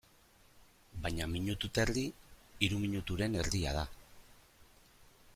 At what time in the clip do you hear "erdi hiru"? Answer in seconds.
1.87-2.79